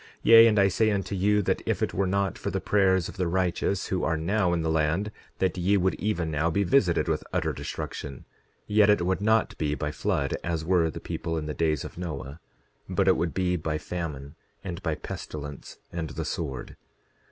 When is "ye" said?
5.59-5.77